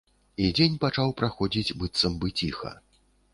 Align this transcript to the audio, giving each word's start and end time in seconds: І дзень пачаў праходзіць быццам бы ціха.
І 0.45 0.45
дзень 0.59 0.79
пачаў 0.85 1.13
праходзіць 1.19 1.75
быццам 1.83 2.17
бы 2.25 2.33
ціха. 2.41 2.73